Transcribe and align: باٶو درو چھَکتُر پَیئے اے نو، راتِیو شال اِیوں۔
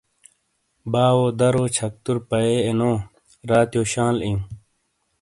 باٶو 0.91 1.25
درو 1.39 1.63
چھَکتُر 1.75 2.17
پَیئے 2.29 2.55
اے 2.65 2.71
نو، 2.79 2.91
راتِیو 3.49 3.83
شال 3.91 4.15
اِیوں۔ 4.25 4.41